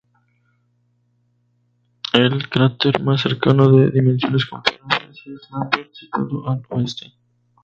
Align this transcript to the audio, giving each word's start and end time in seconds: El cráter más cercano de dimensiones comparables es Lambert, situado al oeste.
El 2.13 2.49
cráter 2.49 3.03
más 3.03 3.21
cercano 3.21 3.71
de 3.71 3.91
dimensiones 3.91 4.47
comparables 4.47 5.21
es 5.27 5.47
Lambert, 5.51 5.93
situado 5.93 6.49
al 6.49 6.63
oeste. 6.71 7.13